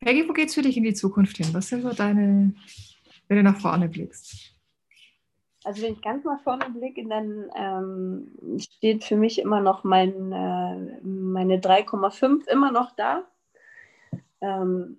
[0.00, 1.52] Peggy, wo geht es für dich in die Zukunft hin?
[1.52, 2.54] Was sind so deine,
[3.26, 4.57] wenn du nach vorne blickst?
[5.68, 10.32] Also wenn ich ganz nach vorne blicke, dann ähm, steht für mich immer noch mein,
[10.32, 13.24] äh, meine 3,5 immer noch da.
[14.40, 14.98] Ähm,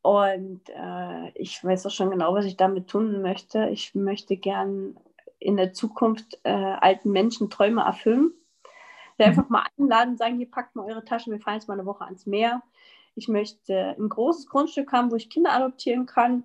[0.00, 3.68] und äh, ich weiß auch schon genau, was ich damit tun möchte.
[3.68, 4.96] Ich möchte gern
[5.38, 8.32] in der Zukunft äh, alten Menschen Träume erfüllen.
[9.18, 9.24] Mhm.
[9.26, 12.06] Einfach mal einladen, sagen, hier packt mal eure Taschen, wir fahren jetzt mal eine Woche
[12.06, 12.62] ans Meer.
[13.16, 16.44] Ich möchte ein großes Grundstück haben, wo ich Kinder adoptieren kann.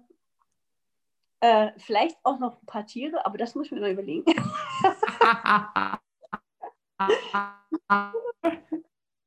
[1.45, 4.25] Äh, vielleicht auch noch ein paar Tiere, aber das muss ich mir noch überlegen.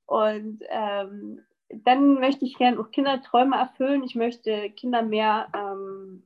[0.06, 4.02] Und ähm, dann möchte ich gerne auch Kinderträume erfüllen.
[4.02, 6.24] Ich möchte Kinder mehr, ähm,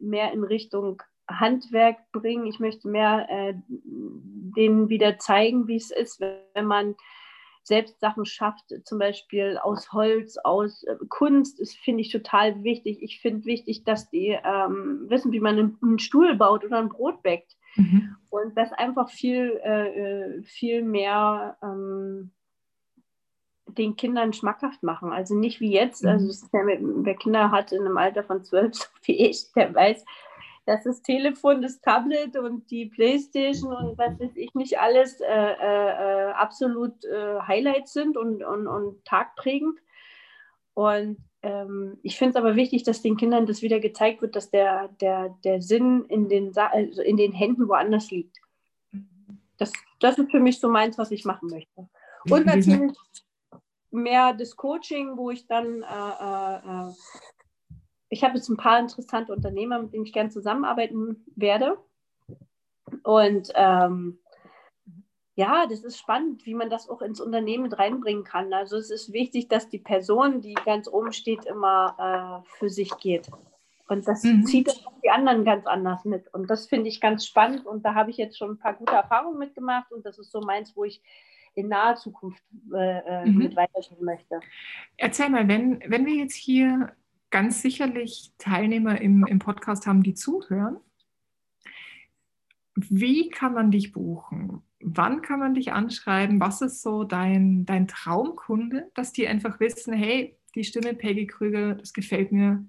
[0.00, 2.46] mehr in Richtung Handwerk bringen.
[2.46, 6.22] Ich möchte mehr äh, denen wieder zeigen, wie es ist,
[6.54, 6.96] wenn man
[7.62, 12.98] selbst Sachen schafft, zum Beispiel aus Holz, aus äh, Kunst, das finde ich total wichtig.
[13.02, 16.88] Ich finde wichtig, dass die ähm, wissen, wie man einen, einen, Stuhl baut oder ein
[16.88, 17.56] Brot bäckt.
[17.76, 18.16] Mhm.
[18.30, 22.32] Und das einfach viel, äh, äh viel mehr ähm,
[23.66, 25.12] den Kindern schmackhaft machen.
[25.12, 27.04] Also nicht wie jetzt, also mhm.
[27.04, 30.04] wer Kinder hat in einem Alter von zwölf, so wie ich, der weiß,
[30.64, 35.26] dass das Telefon, das Tablet und die Playstation und was weiß ich nicht alles äh,
[35.26, 39.78] äh, äh, absolut äh, Highlights sind und, und, und tagprägend.
[40.74, 44.50] Und ähm, ich finde es aber wichtig, dass den Kindern das wieder gezeigt wird, dass
[44.50, 48.38] der, der, der Sinn in den, also in den Händen woanders liegt.
[49.58, 51.88] Das, das ist für mich so meins, was ich machen möchte.
[52.30, 52.96] Und natürlich
[53.90, 56.92] mehr das Coaching, wo ich dann äh, äh,
[58.12, 61.78] ich habe jetzt ein paar interessante Unternehmer, mit denen ich gerne zusammenarbeiten werde.
[63.04, 64.18] Und ähm,
[65.34, 68.52] ja, das ist spannend, wie man das auch ins Unternehmen mit reinbringen kann.
[68.52, 72.94] Also es ist wichtig, dass die Person, die ganz oben steht, immer äh, für sich
[72.98, 73.30] geht.
[73.88, 74.44] Und das mhm.
[74.44, 76.32] zieht auch die anderen ganz anders mit.
[76.34, 77.64] Und das finde ich ganz spannend.
[77.64, 79.90] Und da habe ich jetzt schon ein paar gute Erfahrungen mitgemacht.
[79.90, 81.00] Und das ist so meins, wo ich
[81.54, 82.42] in naher Zukunft
[82.74, 83.38] äh, äh mhm.
[83.38, 84.40] mit weitergehen möchte.
[84.98, 86.92] Erzähl mal, wenn, wenn wir jetzt hier
[87.32, 90.76] ganz sicherlich Teilnehmer im, im Podcast haben, die zuhören.
[92.76, 94.62] Wie kann man dich buchen?
[94.80, 96.40] Wann kann man dich anschreiben?
[96.40, 101.74] Was ist so dein, dein Traumkunde, dass die einfach wissen, hey, die Stimme Peggy Krüger,
[101.74, 102.64] das gefällt mir,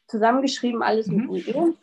[0.06, 1.30] Zusammengeschrieben alles mhm.
[1.30, 1.74] mit UE.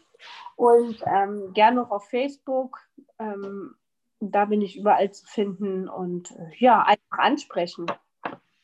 [0.56, 2.80] Und ähm, gerne auch auf Facebook.
[3.18, 3.74] Ähm,
[4.20, 7.88] da bin ich überall zu finden und äh, ja, einfach ansprechen.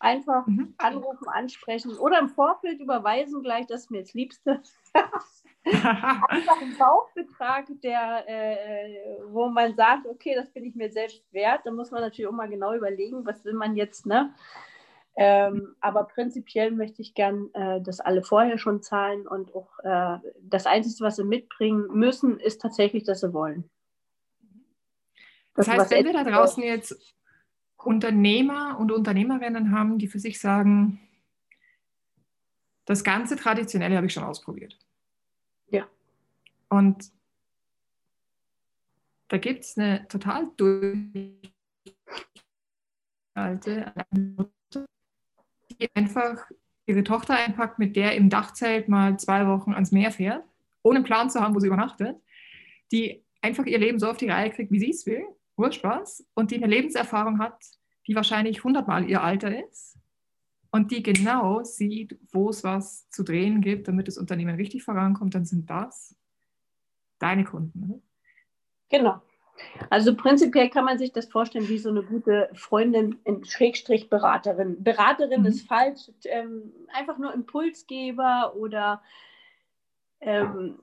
[0.01, 0.73] Einfach mhm.
[0.79, 4.61] anrufen, ansprechen oder im Vorfeld überweisen gleich, das ist mir das Liebste.
[5.63, 11.61] einfach ein Bauchbetrag, der, äh, wo man sagt, okay, das bin ich mir selbst wert.
[11.65, 14.33] Da muss man natürlich auch mal genau überlegen, was will man jetzt, ne?
[15.17, 20.17] Ähm, aber prinzipiell möchte ich gern, äh, dass alle vorher schon zahlen und auch äh,
[20.41, 23.69] das Einzige, was sie mitbringen müssen, ist tatsächlich, dass sie wollen.
[25.53, 26.95] Das, das heißt, wenn wir da draußen jetzt
[27.83, 30.99] Unternehmer und Unternehmerinnen haben, die für sich sagen,
[32.85, 34.77] das ganze Traditionelle habe ich schon ausprobiert.
[35.69, 35.87] Ja.
[36.69, 37.11] Und
[39.29, 40.51] da gibt es eine total
[43.33, 44.85] alte Mutter,
[45.79, 46.51] die einfach
[46.85, 50.43] ihre Tochter einpackt, mit der im Dachzelt mal zwei Wochen ans Meer fährt,
[50.83, 52.17] ohne einen Plan zu haben, wo sie übernachtet,
[52.91, 55.23] die einfach ihr Leben so auf die Reihe kriegt, wie sie es will,
[55.61, 57.63] Urspaß, und die eine Lebenserfahrung hat,
[58.07, 59.97] die wahrscheinlich hundertmal ihr Alter ist
[60.71, 65.35] und die genau sieht, wo es was zu drehen gibt, damit das Unternehmen richtig vorankommt,
[65.35, 66.15] dann sind das
[67.19, 67.83] deine Kunden.
[67.83, 68.01] Oder?
[68.89, 69.21] Genau.
[69.89, 74.83] Also prinzipiell kann man sich das vorstellen wie so eine gute Freundin, Schrägstrich Beraterin.
[74.83, 75.47] Beraterin mhm.
[75.47, 79.01] ist falsch, ähm, einfach nur Impulsgeber oder
[80.19, 80.79] ähm,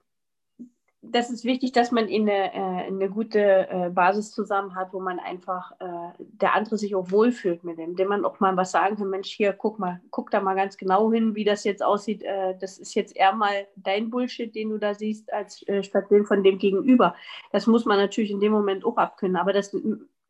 [1.00, 5.20] das ist wichtig, dass man eine, äh, eine gute äh, Basis zusammen hat, wo man
[5.20, 8.96] einfach äh, der andere sich auch wohlfühlt mit dem, dem man auch mal was sagen
[8.96, 12.24] kann, Mensch, hier, guck mal, guck da mal ganz genau hin, wie das jetzt aussieht.
[12.60, 16.42] Das ist jetzt eher mal dein Bullshit, den du da siehst, als statt den von
[16.42, 17.14] dem Gegenüber.
[17.52, 19.74] Das muss man natürlich in dem Moment auch abkönnen, aber das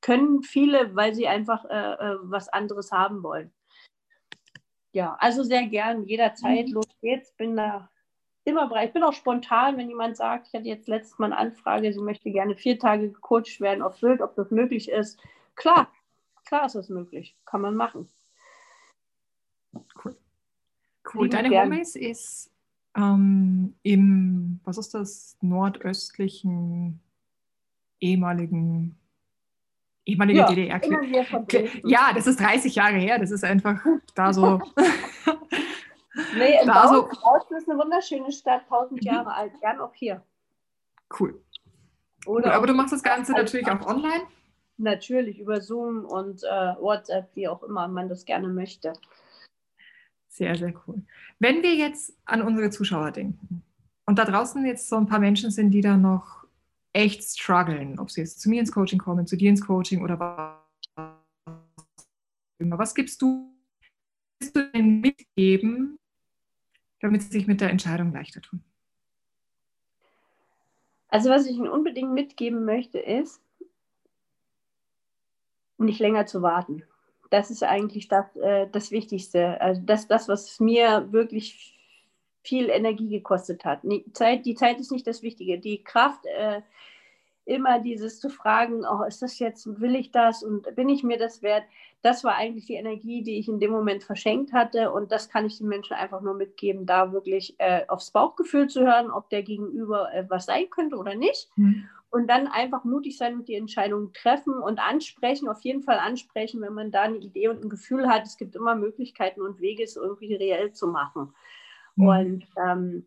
[0.01, 1.65] können viele, weil sie einfach
[2.23, 3.51] was anderes haben wollen.
[4.93, 6.75] Ja, also sehr gern, jederzeit, mhm.
[6.75, 7.91] los geht's, bin da
[8.49, 8.89] immer bereit.
[8.89, 12.01] Ich bin auch spontan, wenn jemand sagt, ich hatte jetzt letztes Mal eine Anfrage, sie
[12.01, 15.21] möchte gerne vier Tage gecoacht werden auf Sylt, ob das möglich ist.
[15.55, 15.93] Klar,
[16.45, 17.37] klar ist das möglich.
[17.45, 18.09] Kann man machen.
[20.03, 20.17] Cool.
[21.15, 21.29] Cool.
[21.29, 21.71] Deine gern.
[21.71, 22.51] Homebase ist
[22.97, 27.01] ähm, im, was ist das, nordöstlichen
[28.01, 28.97] ehemaligen
[30.05, 30.81] ehemalige ja, DDR.
[31.85, 33.19] Ja, das ist 30 Jahre her.
[33.19, 33.85] Das ist einfach
[34.15, 34.61] da so.
[36.37, 39.07] Nee, in da so, ist eine wunderschöne Stadt, 1000 mhm.
[39.07, 40.23] Jahre alt, gern auch hier.
[41.19, 41.41] Cool.
[42.27, 44.25] Oder Aber du machst das Ganze natürlich auch online.
[44.77, 48.93] natürlich über Zoom und äh, WhatsApp, wie auch immer man das gerne möchte.
[50.29, 51.03] Sehr, sehr cool.
[51.39, 53.63] Wenn wir jetzt an unsere Zuschauer denken
[54.07, 56.45] und da draußen jetzt so ein paar Menschen sind, die da noch
[56.93, 60.19] echt strugglen, ob sie jetzt zu mir ins Coaching kommen, zu dir ins Coaching oder
[60.19, 60.59] was
[62.59, 62.79] immer.
[62.79, 63.53] Was gibst du,
[64.41, 65.98] willst du denn mitgeben,
[67.01, 68.63] damit sie sich mit der Entscheidung leichter tun?
[71.09, 73.41] Also was ich Ihnen unbedingt mitgeben möchte, ist,
[75.79, 76.83] nicht länger zu warten.
[77.31, 79.61] Das ist eigentlich das, äh, das Wichtigste.
[79.61, 81.79] Also das, das, was mir wirklich
[82.43, 83.81] viel Energie gekostet hat.
[83.85, 85.59] Die Zeit, die Zeit ist nicht das Wichtige.
[85.59, 86.63] Die Kraft, äh,
[87.49, 91.19] immer dieses zu fragen, oh, ist das jetzt, will ich das und bin ich mir
[91.19, 91.65] das wert?
[92.03, 95.47] Das war eigentlich die Energie, die ich in dem Moment verschenkt hatte und das kann
[95.47, 99.43] ich den Menschen einfach nur mitgeben, da wirklich äh, aufs Bauchgefühl zu hören, ob der
[99.43, 101.49] Gegenüber äh, was sein könnte oder nicht.
[101.57, 101.89] Mhm.
[102.11, 106.63] Und dann einfach mutig sein und die Entscheidung treffen und ansprechen, auf jeden Fall ansprechen,
[106.63, 108.25] wenn man da eine Idee und ein Gefühl hat.
[108.25, 111.35] Es gibt immer Möglichkeiten und Wege, es irgendwie reell zu machen.
[111.97, 112.07] Mhm.
[112.07, 113.07] Und ähm,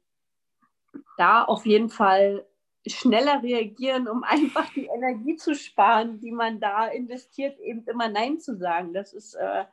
[1.17, 2.45] da auf jeden Fall
[2.87, 8.39] schneller reagieren, um einfach die Energie zu sparen, die man da investiert, eben immer Nein
[8.39, 8.93] zu sagen.
[8.93, 9.65] Das ist äh,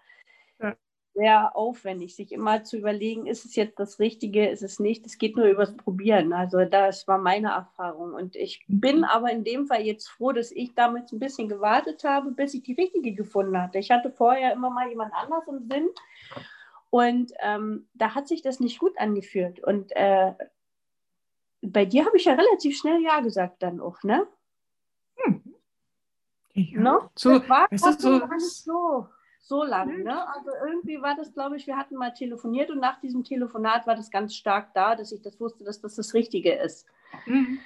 [0.61, 0.77] ja.
[1.15, 5.07] sehr aufwendig, sich immer zu überlegen, ist es jetzt das Richtige, ist es nicht.
[5.07, 6.33] Es geht nur übers Probieren.
[6.33, 8.13] Also das war meine Erfahrung.
[8.13, 9.05] Und ich bin mhm.
[9.05, 12.63] aber in dem Fall jetzt froh, dass ich damals ein bisschen gewartet habe, bis ich
[12.63, 13.79] die richtige gefunden hatte.
[13.79, 15.89] Ich hatte vorher immer mal jemand anders im Sinn.
[16.91, 19.63] Und ähm, da hat sich das nicht gut angefühlt.
[19.63, 20.33] Und äh,
[21.63, 24.27] bei dir habe ich ja relativ schnell Ja gesagt dann auch, ne?
[25.17, 25.43] Hm.
[26.55, 26.81] Ja.
[26.81, 27.11] No?
[27.15, 29.07] So, das war, das so, gar nicht so,
[29.41, 29.91] so lang.
[29.91, 30.05] Hm.
[30.05, 30.29] Ne?
[30.35, 33.97] Also irgendwie war das, glaube ich, wir hatten mal telefoniert und nach diesem Telefonat war
[33.97, 36.87] das ganz stark da, dass ich das wusste, dass das das Richtige ist.
[37.27, 37.61] Mhm.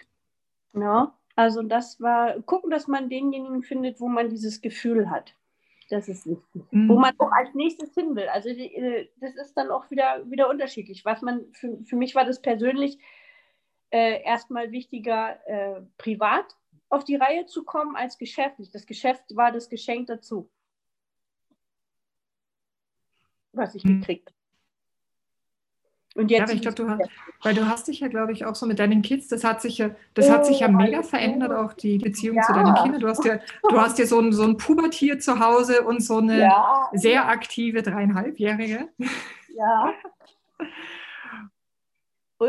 [0.73, 1.13] No?
[1.35, 5.35] Also das war, gucken, dass man denjenigen findet, wo man dieses Gefühl hat.
[5.89, 6.63] Das ist wichtig.
[6.71, 6.89] Mhm.
[6.89, 8.29] Wo man auch als nächstes hin will.
[8.29, 11.05] Also die, äh, das ist dann auch wieder, wieder unterschiedlich.
[11.05, 12.99] Was man, für, für mich war das persönlich,
[13.93, 16.57] äh, erstmal wichtiger, äh, privat
[16.89, 18.71] auf die Reihe zu kommen als geschäftlich.
[18.71, 20.51] Das Geschäft war das Geschenk dazu,
[23.53, 24.01] was ich mhm.
[24.01, 24.37] gekriegt habe.
[26.15, 27.11] Und jetzt ja, ich glaube, du hast,
[27.43, 29.79] weil du hast dich ja, glaube ich, auch so mit deinen Kids, das hat sich
[29.79, 32.43] ja, das hat sich ja mega verändert, auch die Beziehung ja.
[32.43, 33.01] zu deinen Kindern.
[33.01, 36.19] Du hast ja, du hast ja so ein, so ein Pubertier zu Hause und so
[36.19, 36.91] eine ja.
[36.93, 38.91] sehr aktive dreieinhalbjährige.
[39.57, 39.95] Ja.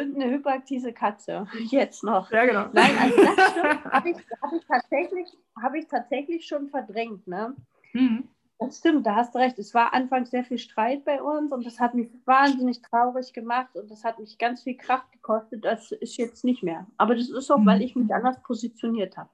[0.01, 1.47] und eine hyperaktive Katze.
[1.69, 2.31] Jetzt noch.
[2.31, 2.65] Ja, genau.
[2.73, 7.27] Nein, also das habe ich, hab ich, tatsächlich, hab ich tatsächlich schon verdrängt.
[7.27, 7.55] Ne?
[7.93, 8.27] Mhm.
[8.59, 9.59] Das stimmt, da hast du recht.
[9.59, 13.75] Es war anfangs sehr viel Streit bei uns und das hat mich wahnsinnig traurig gemacht
[13.75, 15.65] und das hat mich ganz viel Kraft gekostet.
[15.65, 16.87] Das ist jetzt nicht mehr.
[16.97, 17.65] Aber das ist auch, mhm.
[17.65, 19.29] weil ich mich anders positioniert habe.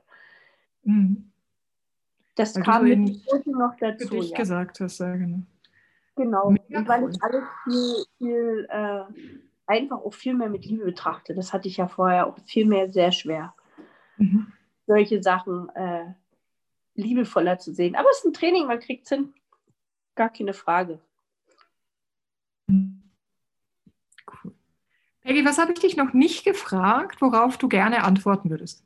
[0.84, 1.32] Mhm.
[2.36, 4.08] Das weil kam mit noch dazu.
[4.08, 4.38] Für dich ja.
[4.38, 5.40] gesagt hast, ja, genau.
[6.16, 9.04] Genau, weil ich alles viel, viel äh,
[9.70, 11.36] einfach auch viel mehr mit Liebe betrachte.
[11.36, 13.54] Das hatte ich ja vorher auch viel mehr sehr schwer.
[14.18, 14.52] Mhm.
[14.88, 16.06] Solche Sachen äh,
[16.96, 17.96] liebevoller zu sehen.
[17.96, 19.34] Aber es ist ein Training, man kriegt es hin.
[20.16, 21.00] Gar keine Frage.
[22.68, 24.54] Cool.
[25.22, 28.84] Peggy, was habe ich dich noch nicht gefragt, worauf du gerne antworten würdest?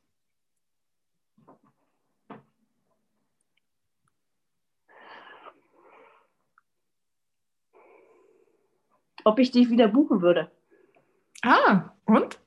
[9.23, 10.51] Ob ich dich wieder buchen würde.
[11.43, 12.39] Ah, und?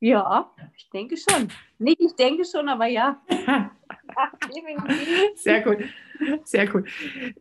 [0.00, 1.48] Ja, ich denke schon.
[1.78, 3.22] Nicht, ich denke schon, aber ja.
[5.36, 5.78] Sehr gut.
[6.44, 6.84] Sehr cool.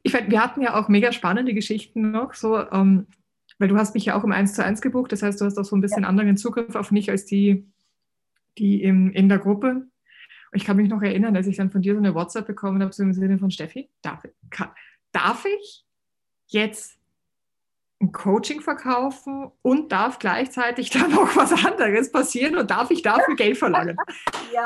[0.04, 3.08] Ich wir hatten ja auch mega spannende Geschichten noch, so, ähm,
[3.58, 5.58] weil du hast mich ja auch im 1 zu 1 gebucht, das heißt, du hast
[5.58, 6.10] auch so ein bisschen ja.
[6.10, 7.66] anderen Zugriff auf mich als die,
[8.58, 9.70] die im, in der Gruppe.
[9.70, 9.90] Und
[10.54, 12.94] ich kann mich noch erinnern, als ich dann von dir so eine WhatsApp bekommen habe,
[12.94, 14.70] so im Sinne von Steffi, darf, kann,
[15.12, 15.86] darf ich
[16.48, 17.00] jetzt
[18.02, 23.36] ein Coaching verkaufen und darf gleichzeitig dann noch was anderes passieren und darf ich dafür
[23.36, 23.98] Geld verlangen?
[24.54, 24.66] Ja.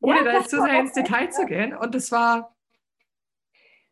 [0.00, 1.74] Ohne ja, da jetzt zu sehr ins Detail zu gehen.
[1.74, 2.54] Und das war.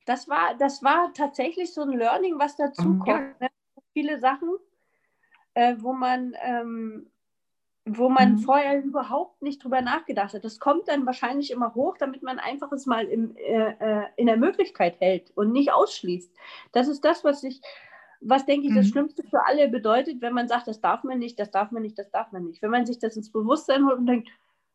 [0.05, 2.99] Das war, das war tatsächlich so ein Learning, was dazu mhm.
[2.99, 3.41] kommt.
[3.41, 3.49] Ne?
[3.95, 4.51] Viele Sachen,
[5.55, 7.11] äh, wo man ähm,
[7.85, 8.39] wo man mhm.
[8.39, 10.45] vorher überhaupt nicht drüber nachgedacht hat.
[10.45, 14.27] Das kommt dann wahrscheinlich immer hoch, damit man einfach es mal im, äh, äh, in
[14.27, 16.33] der Möglichkeit hält und nicht ausschließt.
[16.73, 17.61] Das ist das, was ich,
[18.21, 18.91] was denke ich, das mhm.
[18.91, 21.99] Schlimmste für alle bedeutet, wenn man sagt, das darf man nicht, das darf man nicht,
[21.99, 22.63] das darf man nicht.
[22.63, 24.29] Wenn man sich das ins Bewusstsein holt und denkt,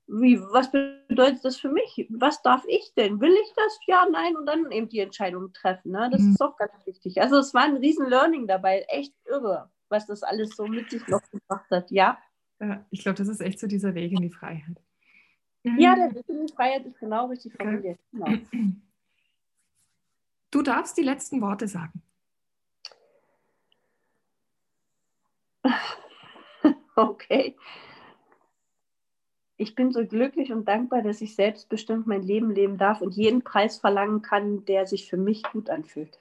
[0.07, 2.07] wie, was bedeutet das für mich?
[2.09, 3.19] Was darf ich denn?
[3.19, 3.79] Will ich das?
[3.87, 5.91] Ja, nein, und dann eben die Entscheidung treffen.
[5.91, 6.09] Ne?
[6.11, 6.31] Das mhm.
[6.31, 7.21] ist auch ganz wichtig.
[7.21, 11.05] Also es war ein riesen Learning dabei, echt irre, was das alles so mit sich
[11.07, 11.91] noch gebracht hat.
[11.91, 12.17] Ja.
[12.59, 14.81] Ja, ich glaube, das ist echt so dieser Weg in die Freiheit.
[15.63, 17.99] Ja, der Weg in die Freiheit ist genau richtig formuliert.
[18.11, 18.27] Genau.
[20.49, 22.01] Du darfst die letzten Worte sagen.
[26.95, 27.55] Okay.
[29.57, 33.43] Ich bin so glücklich und dankbar, dass ich selbstbestimmt mein Leben leben darf und jeden
[33.43, 36.19] Preis verlangen kann, der sich für mich gut anfühlt.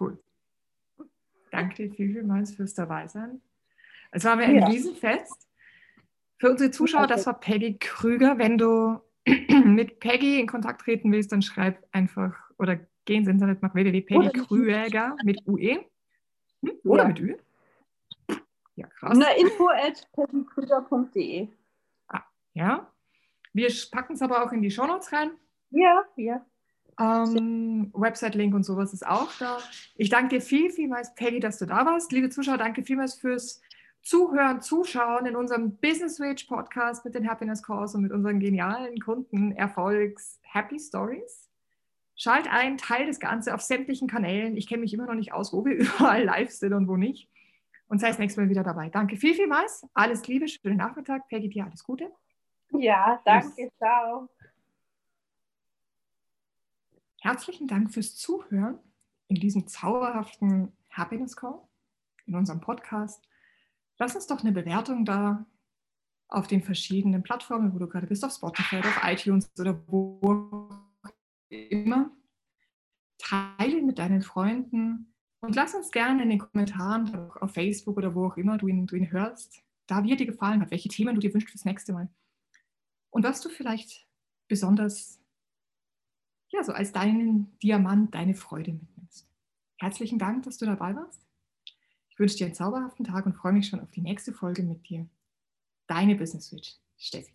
[0.00, 0.18] Cool.
[1.56, 3.40] Danke dir vielmals fürs Dabeisein.
[4.10, 4.66] Es war mir ein ja.
[4.66, 5.48] Riesenfest.
[6.38, 8.38] Für unsere Zuschauer, das war Peggy Krüger.
[8.38, 9.00] Wenn du
[9.64, 15.16] mit Peggy in Kontakt treten willst, dann schreib einfach oder geh ins Internet, mach www.peggykrüger
[15.24, 15.84] mit UE
[16.62, 16.72] hm?
[16.84, 17.08] oder ja.
[17.08, 17.36] mit Ü.
[18.74, 19.16] Ja, krass.
[19.16, 21.48] Na, info at peggykrüger.de.
[22.08, 22.92] Ah, ja.
[23.54, 25.30] Wir packen es aber auch in die Shownotes rein.
[25.70, 26.44] Ja, ja.
[26.98, 29.58] Ähm, Website-Link und sowas ist auch da.
[29.96, 32.10] Ich danke dir viel, vielmals, Peggy, dass du da warst.
[32.12, 33.60] Liebe Zuschauer, danke vielmals fürs
[34.02, 38.98] Zuhören, Zuschauen in unserem Business Rage Podcast mit den Happiness Calls und mit unseren genialen
[39.00, 41.50] Kunden Erfolgs Happy Stories.
[42.14, 44.56] Schalt ein, teil das Ganze auf sämtlichen Kanälen.
[44.56, 47.28] Ich kenne mich immer noch nicht aus, wo wir überall live sind und wo nicht.
[47.88, 48.88] Und sei das nächste Mal wieder dabei.
[48.88, 49.86] Danke viel, vielmals.
[49.92, 51.28] Alles Liebe, schönen Nachmittag.
[51.28, 52.10] Peggy, dir alles Gute.
[52.70, 53.70] Ja, danke.
[53.78, 54.28] Ciao.
[57.26, 58.78] Herzlichen Dank fürs Zuhören
[59.26, 61.60] in diesem zauberhaften Happiness Call,
[62.24, 63.20] in unserem Podcast.
[63.98, 65.44] Lass uns doch eine Bewertung da
[66.28, 70.70] auf den verschiedenen Plattformen, wo du gerade bist, auf Spotify, auf iTunes oder wo
[71.48, 72.12] immer.
[73.18, 78.26] Teile mit deinen Freunden und lass uns gerne in den Kommentaren auf Facebook oder wo
[78.26, 81.16] auch immer du ihn, du ihn hörst, da wie er dir gefallen hat, welche Themen
[81.16, 82.08] du dir wünschst fürs nächste Mal.
[83.10, 84.06] Und was du vielleicht
[84.46, 85.25] besonders
[86.48, 89.28] ja, so als deinen Diamant deine Freude mitnimmst.
[89.78, 91.26] Herzlichen Dank, dass du dabei warst.
[92.08, 94.88] Ich wünsche dir einen zauberhaften Tag und freue mich schon auf die nächste Folge mit
[94.88, 95.06] dir.
[95.86, 97.32] Deine Business Switch, Steffi.